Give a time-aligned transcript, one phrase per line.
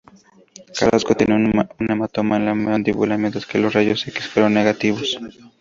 [0.75, 5.19] Carrasco tenía un hematoma en la mandíbula, mientras que los rayos X fueron negativos.